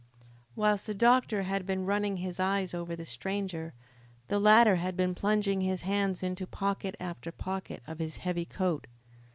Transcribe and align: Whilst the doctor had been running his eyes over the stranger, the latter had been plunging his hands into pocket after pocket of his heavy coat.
Whilst 0.55 0.87
the 0.87 0.95
doctor 0.95 1.43
had 1.43 1.67
been 1.67 1.85
running 1.85 2.17
his 2.17 2.39
eyes 2.39 2.73
over 2.73 2.95
the 2.95 3.05
stranger, 3.05 3.75
the 4.29 4.39
latter 4.39 4.77
had 4.77 4.97
been 4.97 5.13
plunging 5.13 5.61
his 5.61 5.81
hands 5.81 6.23
into 6.23 6.47
pocket 6.47 6.95
after 6.99 7.31
pocket 7.31 7.83
of 7.85 7.99
his 7.99 8.17
heavy 8.17 8.45
coat. 8.45 8.87